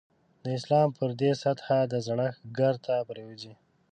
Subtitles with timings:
[0.43, 3.53] د اسلام پر دې سطح د زړښت ګرد نه پرېوځي.